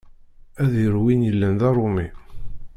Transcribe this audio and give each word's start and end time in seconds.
Ad 0.63 0.73
iru 0.83 1.01
win 1.05 1.21
yellan 1.27 1.53
d 1.59 1.61
aṛumi. 1.69 2.07